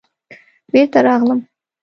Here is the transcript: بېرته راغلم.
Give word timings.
بېرته 0.71 0.99
راغلم. 1.05 1.39